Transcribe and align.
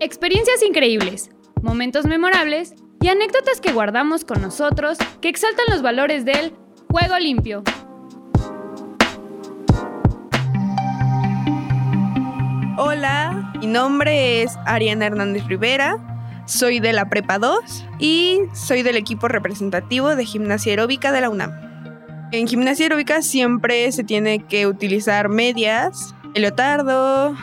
Experiencias 0.00 0.62
increíbles, 0.62 1.28
momentos 1.60 2.06
memorables 2.06 2.72
y 3.00 3.08
anécdotas 3.08 3.60
que 3.60 3.72
guardamos 3.72 4.24
con 4.24 4.40
nosotros 4.40 4.96
que 5.20 5.28
exaltan 5.28 5.64
los 5.68 5.82
valores 5.82 6.24
del 6.24 6.54
juego 6.88 7.18
limpio. 7.18 7.64
Hola, 12.76 13.52
mi 13.58 13.66
nombre 13.66 14.42
es 14.42 14.56
Ariana 14.66 15.06
Hernández 15.06 15.44
Rivera, 15.48 16.44
soy 16.46 16.78
de 16.78 16.92
la 16.92 17.08
Prepa 17.08 17.40
2 17.40 17.86
y 17.98 18.38
soy 18.54 18.82
del 18.82 18.96
equipo 18.96 19.26
representativo 19.26 20.14
de 20.14 20.24
gimnasia 20.24 20.70
aeróbica 20.70 21.10
de 21.10 21.22
la 21.22 21.28
UNAM. 21.28 21.50
En 22.30 22.46
gimnasia 22.46 22.84
aeróbica 22.84 23.20
siempre 23.20 23.90
se 23.90 24.04
tiene 24.04 24.46
que 24.46 24.68
utilizar 24.68 25.28
medias, 25.28 26.14
el 26.34 26.42
leotardo, 26.42 27.34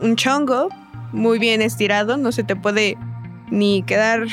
un 0.00 0.14
chongo 0.14 0.68
muy 1.14 1.38
bien 1.38 1.62
estirado, 1.62 2.16
no 2.16 2.32
se 2.32 2.44
te 2.44 2.56
puede 2.56 2.98
ni 3.50 3.82
quedar 3.82 4.26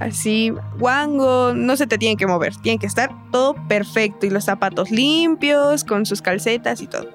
así 0.00 0.52
guango, 0.78 1.52
no 1.54 1.76
se 1.76 1.86
te 1.86 1.98
tiene 1.98 2.16
que 2.16 2.26
mover, 2.26 2.56
tiene 2.56 2.78
que 2.78 2.86
estar 2.86 3.10
todo 3.30 3.54
perfecto 3.68 4.26
y 4.26 4.30
los 4.30 4.44
zapatos 4.44 4.90
limpios 4.90 5.84
con 5.84 6.06
sus 6.06 6.22
calcetas 6.22 6.80
y 6.80 6.86
todo. 6.86 7.08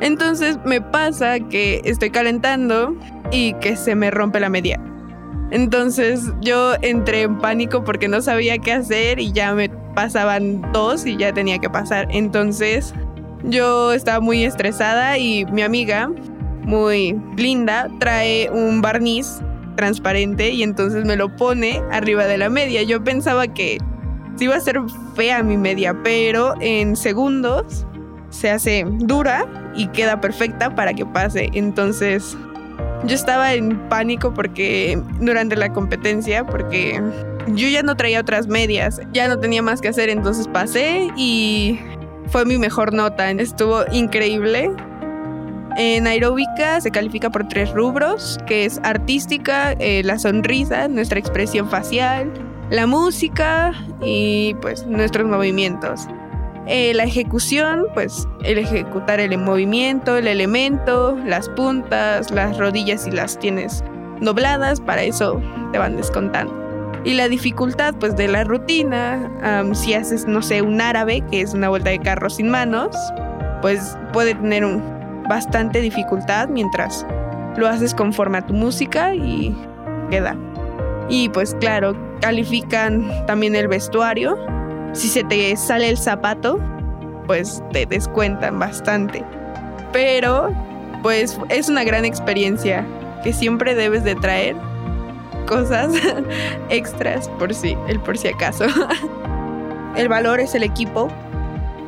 Entonces 0.00 0.58
me 0.64 0.80
pasa 0.80 1.40
que 1.40 1.80
estoy 1.84 2.10
calentando 2.10 2.96
y 3.32 3.54
que 3.54 3.76
se 3.76 3.94
me 3.94 4.10
rompe 4.10 4.38
la 4.38 4.48
media. 4.48 4.80
Entonces 5.50 6.20
yo 6.40 6.74
entré 6.82 7.22
en 7.22 7.38
pánico 7.38 7.82
porque 7.82 8.06
no 8.06 8.20
sabía 8.20 8.58
qué 8.58 8.72
hacer 8.72 9.18
y 9.18 9.32
ya 9.32 9.54
me 9.54 9.70
pasaban 9.94 10.70
dos 10.72 11.06
y 11.06 11.16
ya 11.16 11.32
tenía 11.32 11.58
que 11.58 11.70
pasar. 11.70 12.06
Entonces 12.10 12.94
yo 13.44 13.92
estaba 13.92 14.20
muy 14.20 14.44
estresada 14.44 15.18
y 15.18 15.46
mi 15.46 15.62
amiga, 15.62 16.10
muy 16.62 17.18
linda, 17.36 17.90
trae 17.98 18.50
un 18.50 18.80
barniz 18.80 19.40
transparente 19.76 20.50
y 20.50 20.62
entonces 20.62 21.04
me 21.04 21.16
lo 21.16 21.34
pone 21.36 21.82
arriba 21.92 22.26
de 22.26 22.38
la 22.38 22.50
media. 22.50 22.82
Yo 22.82 23.02
pensaba 23.02 23.46
que 23.46 23.78
sí 24.36 24.44
iba 24.44 24.56
a 24.56 24.60
ser 24.60 24.80
fea 25.14 25.42
mi 25.42 25.56
media, 25.56 25.96
pero 26.02 26.54
en 26.60 26.96
segundos 26.96 27.86
se 28.30 28.50
hace 28.50 28.84
dura 28.86 29.46
y 29.74 29.86
queda 29.88 30.20
perfecta 30.20 30.74
para 30.74 30.92
que 30.94 31.06
pase. 31.06 31.48
Entonces 31.54 32.36
yo 33.04 33.14
estaba 33.14 33.54
en 33.54 33.78
pánico 33.88 34.34
porque 34.34 35.00
durante 35.20 35.56
la 35.56 35.72
competencia, 35.72 36.44
porque 36.44 37.00
yo 37.48 37.68
ya 37.68 37.82
no 37.82 37.96
traía 37.96 38.20
otras 38.20 38.48
medias, 38.48 39.00
ya 39.12 39.28
no 39.28 39.38
tenía 39.38 39.62
más 39.62 39.80
que 39.80 39.88
hacer, 39.88 40.08
entonces 40.08 40.48
pasé 40.48 41.08
y 41.16 41.78
fue 42.26 42.44
mi 42.44 42.58
mejor 42.58 42.92
nota, 42.92 43.30
estuvo 43.30 43.84
increíble. 43.92 44.70
En 45.80 46.08
aeróbica 46.08 46.80
se 46.80 46.90
califica 46.90 47.30
por 47.30 47.46
tres 47.46 47.70
rubros, 47.72 48.40
que 48.48 48.64
es 48.64 48.80
artística, 48.82 49.74
eh, 49.78 50.02
la 50.02 50.18
sonrisa, 50.18 50.88
nuestra 50.88 51.20
expresión 51.20 51.70
facial, 51.70 52.32
la 52.68 52.88
música 52.88 53.72
y 54.02 54.54
pues 54.60 54.84
nuestros 54.88 55.28
movimientos. 55.28 56.08
Eh, 56.66 56.94
la 56.94 57.04
ejecución, 57.04 57.86
pues 57.94 58.26
el 58.42 58.58
ejecutar 58.58 59.20
el 59.20 59.38
movimiento, 59.38 60.16
el 60.16 60.26
elemento, 60.26 61.16
las 61.24 61.48
puntas, 61.50 62.32
las 62.32 62.58
rodillas 62.58 63.04
si 63.04 63.12
las 63.12 63.38
tienes 63.38 63.84
dobladas, 64.20 64.80
para 64.80 65.04
eso 65.04 65.40
te 65.70 65.78
van 65.78 65.96
descontando. 65.96 66.52
Y 67.04 67.14
la 67.14 67.28
dificultad, 67.28 67.94
pues 68.00 68.16
de 68.16 68.26
la 68.26 68.42
rutina, 68.42 69.70
si 69.74 69.94
haces, 69.94 70.26
no 70.26 70.42
sé, 70.42 70.60
un 70.60 70.80
árabe, 70.80 71.22
que 71.30 71.40
es 71.40 71.54
una 71.54 71.68
vuelta 71.68 71.90
de 71.90 72.00
carro 72.00 72.28
sin 72.28 72.50
manos, 72.50 72.96
pues 73.62 73.96
puede 74.12 74.34
tener 74.34 74.64
un, 74.64 74.97
bastante 75.28 75.80
dificultad 75.80 76.48
mientras 76.48 77.06
lo 77.56 77.68
haces 77.68 77.94
conforme 77.94 78.38
a 78.38 78.46
tu 78.46 78.54
música 78.54 79.14
y 79.14 79.54
queda. 80.10 80.36
Y 81.08 81.28
pues 81.30 81.54
claro, 81.60 81.96
califican 82.20 83.26
también 83.26 83.54
el 83.54 83.68
vestuario, 83.68 84.36
si 84.92 85.08
se 85.08 85.24
te 85.24 85.56
sale 85.56 85.88
el 85.88 85.98
zapato, 85.98 86.58
pues 87.26 87.62
te 87.72 87.86
descuentan 87.86 88.58
bastante. 88.58 89.24
Pero, 89.92 90.50
pues 91.02 91.38
es 91.48 91.68
una 91.68 91.84
gran 91.84 92.04
experiencia 92.04 92.84
que 93.22 93.32
siempre 93.32 93.74
debes 93.74 94.04
de 94.04 94.14
traer 94.14 94.56
cosas 95.46 95.92
extras 96.68 97.28
por 97.38 97.54
si, 97.54 97.76
el 97.88 98.00
por 98.00 98.18
si 98.18 98.28
acaso. 98.28 98.64
el 99.96 100.08
valor 100.08 100.40
es 100.40 100.54
el 100.54 100.62
equipo. 100.62 101.08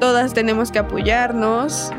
Todas 0.00 0.34
tenemos 0.34 0.70
que 0.70 0.80
apoyarnos 0.80 1.92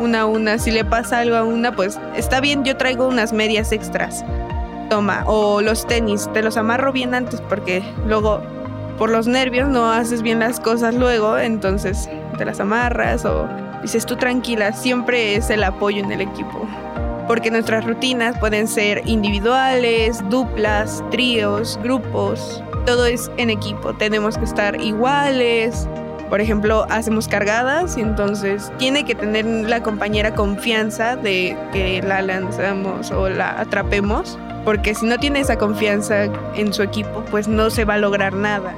una 0.00 0.22
a 0.22 0.26
una. 0.26 0.58
Si 0.58 0.70
le 0.70 0.84
pasa 0.84 1.20
algo 1.20 1.36
a 1.36 1.44
una, 1.44 1.74
pues 1.74 1.98
está 2.16 2.40
bien, 2.40 2.64
yo 2.64 2.76
traigo 2.76 3.06
unas 3.06 3.32
medias 3.32 3.72
extras. 3.72 4.24
Toma, 4.90 5.24
o 5.26 5.60
los 5.60 5.86
tenis, 5.86 6.28
te 6.32 6.42
los 6.42 6.56
amarro 6.56 6.92
bien 6.92 7.14
antes 7.14 7.40
porque 7.40 7.82
luego 8.06 8.40
por 8.98 9.10
los 9.10 9.26
nervios 9.26 9.68
no 9.68 9.90
haces 9.90 10.22
bien 10.22 10.38
las 10.38 10.60
cosas 10.60 10.94
luego, 10.94 11.38
entonces 11.38 12.08
te 12.38 12.44
las 12.44 12.60
amarras 12.60 13.24
o 13.24 13.48
dices 13.82 14.06
tú 14.06 14.16
tranquila, 14.16 14.72
siempre 14.72 15.36
es 15.36 15.50
el 15.50 15.64
apoyo 15.64 16.02
en 16.02 16.12
el 16.12 16.20
equipo. 16.20 16.68
Porque 17.26 17.50
nuestras 17.50 17.86
rutinas 17.86 18.38
pueden 18.38 18.68
ser 18.68 19.02
individuales, 19.06 20.22
duplas, 20.28 21.02
tríos, 21.10 21.80
grupos, 21.82 22.62
todo 22.84 23.06
es 23.06 23.30
en 23.38 23.48
equipo, 23.50 23.94
tenemos 23.94 24.36
que 24.36 24.44
estar 24.44 24.80
iguales. 24.80 25.88
Por 26.34 26.40
ejemplo, 26.40 26.84
hacemos 26.90 27.28
cargadas 27.28 27.96
y 27.96 28.00
entonces 28.00 28.72
tiene 28.76 29.04
que 29.04 29.14
tener 29.14 29.44
la 29.46 29.84
compañera 29.84 30.34
confianza 30.34 31.14
de 31.14 31.56
que 31.72 32.02
la 32.02 32.22
lanzamos 32.22 33.12
o 33.12 33.28
la 33.28 33.60
atrapemos 33.60 34.36
porque 34.64 34.96
si 34.96 35.06
no 35.06 35.16
tiene 35.18 35.38
esa 35.38 35.58
confianza 35.58 36.24
en 36.56 36.72
su 36.72 36.82
equipo, 36.82 37.24
pues 37.30 37.46
no 37.46 37.70
se 37.70 37.84
va 37.84 37.94
a 37.94 37.98
lograr 37.98 38.32
nada. 38.32 38.74